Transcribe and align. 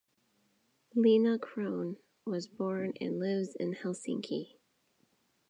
Leena 0.95 1.37
Krohn 1.37 1.97
was 2.25 2.47
born 2.47 2.93
and 2.99 3.19
lives 3.19 3.53
in 3.59 3.75
Helsinki. 3.75 4.55